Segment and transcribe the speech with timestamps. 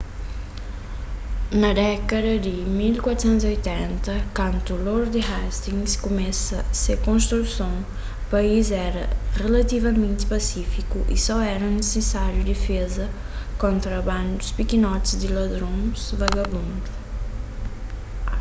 [1.61, 7.75] na dékada di 1480 kantu lord hastings kumesa se konstruson
[8.31, 9.03] país éra
[9.41, 13.05] rilativamenti pasífiku y só éra nisisáriu difeza
[13.63, 16.89] kontra bandus pikinoti di ladrons vagabundu